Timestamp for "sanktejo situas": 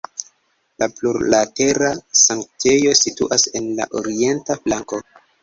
2.21-3.47